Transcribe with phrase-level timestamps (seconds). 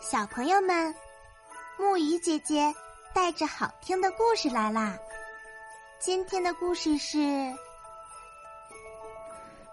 [0.00, 0.94] 小朋友们，
[1.76, 2.72] 木鱼姐姐
[3.12, 4.96] 带着好听的故事来啦！
[5.98, 7.18] 今天的故事是《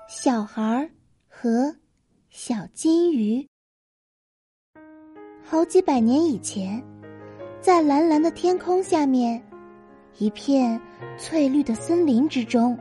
[0.10, 0.90] 小孩
[1.30, 1.76] 和
[2.30, 3.48] 小金鱼》。
[5.44, 6.84] 好几百年以前，
[7.62, 9.42] 在蓝蓝的天空下面，
[10.18, 10.82] 一片
[11.20, 12.78] 翠绿的森林之中，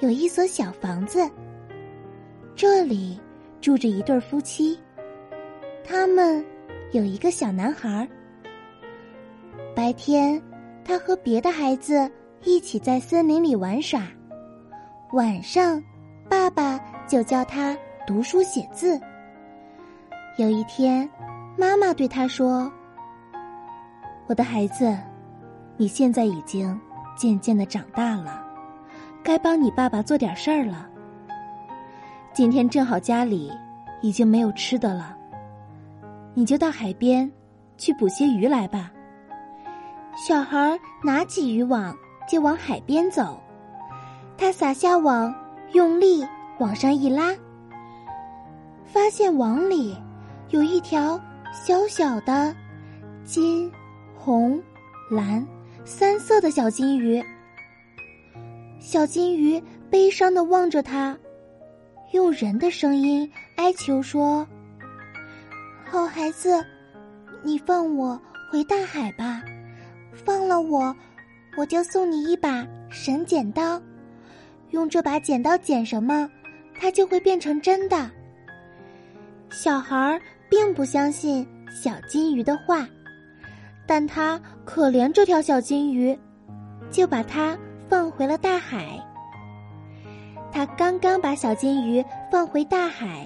[0.00, 1.30] 有一所小房子。
[2.56, 3.20] 这里
[3.60, 4.80] 住着一对夫妻，
[5.84, 6.42] 他们。
[6.92, 8.08] 有一个小男孩，
[9.74, 10.40] 白天
[10.84, 12.08] 他和别的孩子
[12.44, 14.02] 一起在森林里玩耍，
[15.12, 15.82] 晚上
[16.28, 17.76] 爸爸就教他
[18.06, 19.00] 读书写字。
[20.36, 21.08] 有一天，
[21.56, 22.70] 妈妈对他说
[24.28, 24.96] ：“我的孩子，
[25.76, 26.80] 你现在已经
[27.16, 28.44] 渐渐的长大了，
[29.22, 30.88] 该帮你爸爸做点事儿了。
[32.32, 33.52] 今天正好家里
[34.00, 35.16] 已经没有吃的了。”
[36.34, 37.30] 你就到海边，
[37.78, 38.90] 去捕些鱼来吧。
[40.16, 41.96] 小孩拿起渔网
[42.28, 43.40] 就往海边走，
[44.36, 45.34] 他撒下网，
[45.72, 46.26] 用力
[46.58, 47.34] 往上一拉，
[48.84, 49.96] 发现网里
[50.50, 51.20] 有一条
[51.52, 52.54] 小小的
[53.24, 53.70] 金、
[54.16, 54.60] 红、
[55.10, 55.46] 蓝
[55.84, 57.24] 三色的小金鱼。
[58.80, 61.16] 小金鱼悲伤的望着他，
[62.12, 64.46] 用人的声音哀求说。
[65.94, 66.60] 好孩子，
[67.44, 69.40] 你放我回大海吧。
[70.12, 70.92] 放了我，
[71.56, 73.80] 我就送你一把神剪刀。
[74.70, 76.28] 用这把剪刀剪什么，
[76.76, 78.10] 它就会变成真的。
[79.50, 82.88] 小孩并不相信小金鱼的话，
[83.86, 86.18] 但他可怜这条小金鱼，
[86.90, 87.56] 就把它
[87.88, 89.00] 放回了大海。
[90.50, 93.24] 他刚刚把小金鱼放回大海，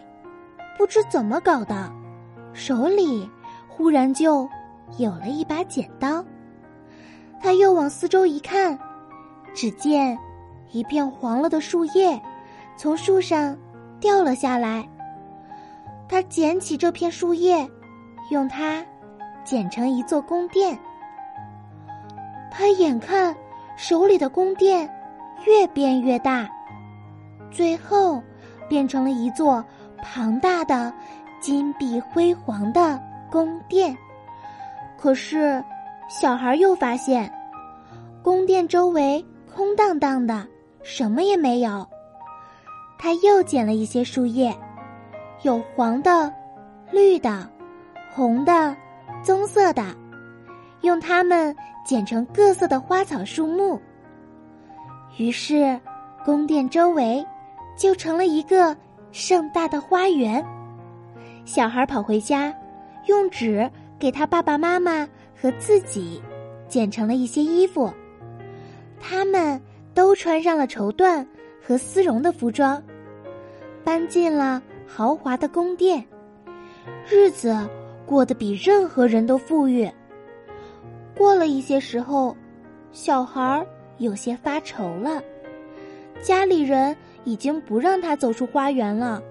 [0.77, 1.91] 不知怎么搞的。
[2.53, 3.29] 手里
[3.69, 4.49] 忽然就
[4.97, 6.25] 有了一把剪刀，
[7.41, 8.79] 他又往四周一看，
[9.55, 10.19] 只见
[10.73, 12.21] 一片黄了的树叶
[12.77, 13.57] 从树上
[14.01, 14.89] 掉了下来。
[16.09, 17.69] 他捡起这片树叶，
[18.31, 18.85] 用它
[19.45, 20.79] 剪成一座宫殿。
[22.51, 23.37] 他眼看
[23.77, 24.91] 手里的宫殿
[25.45, 26.49] 越变越大，
[27.51, 28.23] 最后
[28.69, 29.65] 变成了一座
[30.03, 30.93] 庞大的。
[31.41, 33.01] 金碧辉煌的
[33.31, 33.97] 宫殿，
[34.99, 35.63] 可是
[36.09, 37.33] 小孩又发现，
[38.23, 40.47] 宫殿周围空荡荡的，
[40.83, 41.87] 什么也没有。
[42.99, 44.55] 他又捡了一些树叶，
[45.43, 46.33] 有黄的、
[46.91, 47.49] 绿的、
[48.11, 48.77] 红的、
[49.23, 49.85] 棕色的，
[50.81, 53.81] 用它们剪成各色的花草树木。
[55.17, 55.79] 于是，
[56.25, 57.25] 宫殿周围
[57.77, 58.77] 就成了一个
[59.13, 60.45] 盛大的花园。
[61.49, 62.55] 小孩跑回家，
[63.07, 66.21] 用纸给他爸爸妈妈和自己
[66.69, 67.91] 剪成了一些衣服。
[69.01, 69.59] 他们
[69.95, 71.27] 都穿上了绸缎
[71.67, 72.83] 和丝绒的服装，
[73.83, 76.05] 搬进了豪华的宫殿，
[77.09, 77.57] 日子
[78.05, 79.91] 过得比任何人都富裕。
[81.17, 82.37] 过了一些时候，
[82.93, 83.67] 小孩
[83.97, 85.23] 有些发愁了，
[86.21, 86.95] 家里人
[87.25, 89.23] 已经不让他走出花园了。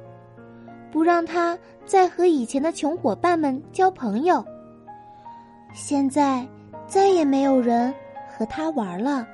[0.89, 1.55] 不让他
[1.87, 4.43] 在和以前的穷伙伴们交朋友。
[5.73, 6.45] 现在
[6.85, 7.93] 再也没有人
[8.29, 9.25] 和他玩了。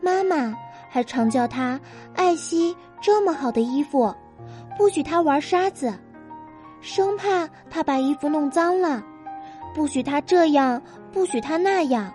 [0.00, 0.54] 妈妈
[0.88, 1.80] 还常叫他
[2.14, 4.14] 爱惜这么好的衣服，
[4.76, 5.92] 不许他玩沙子，
[6.80, 9.02] 生怕他把衣服弄脏了。
[9.74, 10.80] 不许他这样，
[11.10, 12.12] 不许他那样。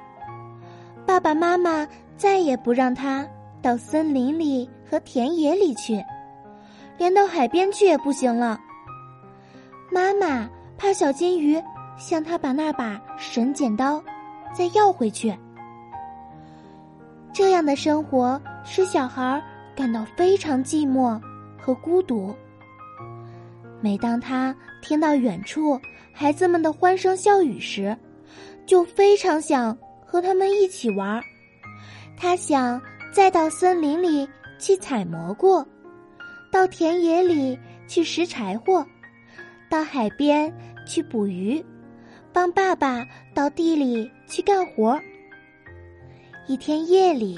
[1.06, 3.26] 爸爸妈妈再也不让他
[3.62, 6.04] 到森林里和田野里去。
[6.98, 8.60] 连到海边去也不行了。
[9.92, 11.62] 妈妈怕小金鱼
[11.98, 14.04] 向他把那把神剪刀
[14.54, 15.36] 再要回去。
[17.34, 19.42] 这样的生活使小孩
[19.76, 21.20] 感到非常寂寞
[21.60, 22.36] 和孤独。
[23.80, 25.80] 每当他听到远处
[26.12, 27.96] 孩子们的欢声笑语时，
[28.66, 31.22] 就非常想和他们一起玩。
[32.18, 34.28] 他想再到森林里
[34.60, 35.64] 去采蘑菇。
[36.52, 37.58] 到田野里
[37.88, 38.84] 去拾柴火，
[39.70, 40.54] 到海边
[40.86, 41.64] 去捕鱼，
[42.32, 45.00] 帮爸爸到地里去干活。
[46.48, 47.38] 一天夜里，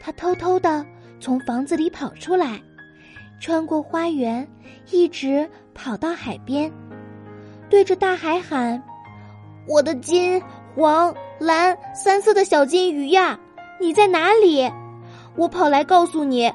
[0.00, 0.84] 他偷偷的
[1.20, 2.60] 从房子里跑出来，
[3.40, 4.46] 穿过花园，
[4.90, 6.72] 一直跑到海边，
[7.70, 8.82] 对着大海喊
[9.68, 10.42] ：“我的金、
[10.74, 13.38] 黄、蓝三色的小金鱼呀，
[13.80, 14.70] 你在哪里？
[15.36, 16.52] 我跑来告诉你。”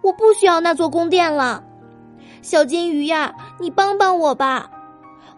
[0.00, 1.64] 我不需要那座宫殿了，
[2.40, 4.70] 小金鱼呀，你帮帮我吧！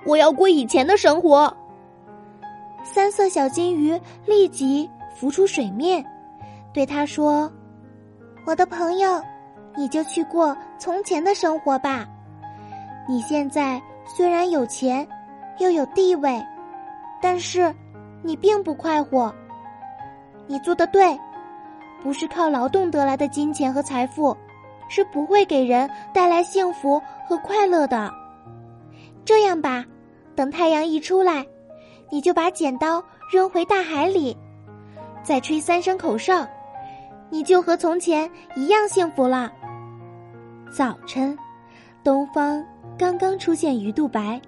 [0.06, 1.54] 我要过以前的生活。
[2.82, 6.04] 三色小金鱼立即浮出水面，
[6.72, 7.50] 对他说
[8.46, 9.22] ：“我的朋友，
[9.76, 12.06] 你就去过从前的生活吧。
[13.08, 15.06] 你现在虽然有钱，
[15.58, 16.42] 又有地位，
[17.20, 17.74] 但是
[18.22, 19.32] 你并不快活。
[20.46, 21.18] 你做的对，
[22.02, 24.36] 不是靠劳动得来的金钱和财富，
[24.90, 28.12] 是不会给人带来幸福和快乐的。
[29.24, 29.82] 这样吧，
[30.36, 31.46] 等太阳一出来。”
[32.12, 33.00] 你就把剪刀
[33.30, 34.36] 扔回大海里，
[35.22, 36.44] 再吹三声口哨，
[37.28, 39.48] 你就和从前一样幸福了。
[40.76, 41.38] 早晨，
[42.02, 42.66] 东方
[42.98, 44.42] 刚刚出现鱼肚白，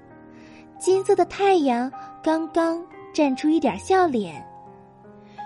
[0.77, 1.89] 金色的太阳
[2.21, 2.85] 刚刚
[3.15, 4.45] 绽出一点笑脸。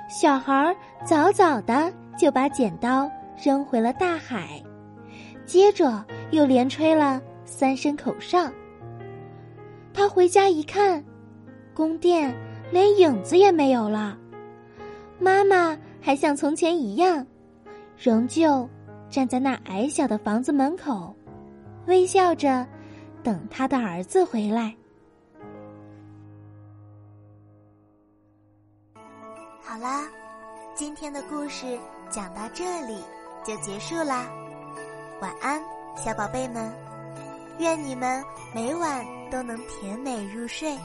[0.08, 4.58] 小孩早早的就把剪刀扔回了大海，
[5.46, 8.50] 接着又连吹了三声口哨。
[9.94, 11.02] 他回家一看。
[11.74, 12.34] 宫殿
[12.72, 14.16] 连影子也没有了，
[15.18, 17.26] 妈妈还像从前一样，
[17.98, 18.66] 仍旧
[19.10, 21.14] 站在那矮小的房子门口，
[21.86, 22.66] 微笑着
[23.22, 24.74] 等他的儿子回来。
[29.60, 30.08] 好啦，
[30.74, 31.78] 今天的故事
[32.08, 32.96] 讲到这里
[33.44, 34.30] 就结束啦，
[35.20, 35.58] 晚安，
[35.96, 36.70] 小宝贝们，
[37.58, 38.22] 愿你们
[38.54, 40.76] 每晚都能甜美入睡。